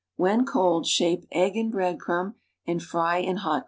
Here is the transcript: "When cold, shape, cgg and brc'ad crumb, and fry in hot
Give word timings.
"When 0.15 0.47
cold, 0.47 0.87
shape, 0.87 1.25
cgg 1.31 1.59
and 1.59 1.71
brc'ad 1.71 1.99
crumb, 1.99 2.33
and 2.65 2.81
fry 2.81 3.19
in 3.19 3.37
hot 3.37 3.59